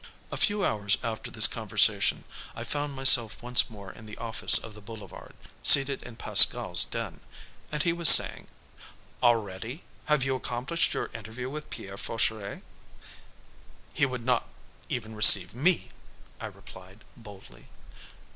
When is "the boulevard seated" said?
4.73-6.01